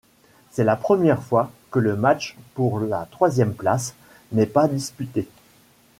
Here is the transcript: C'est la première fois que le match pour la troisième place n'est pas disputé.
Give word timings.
C'est 0.49 0.63
la 0.63 0.75
première 0.75 1.21
fois 1.21 1.51
que 1.69 1.77
le 1.77 1.95
match 1.95 2.35
pour 2.55 2.79
la 2.79 3.07
troisième 3.11 3.53
place 3.53 3.93
n'est 4.31 4.47
pas 4.47 4.67
disputé. 4.67 5.27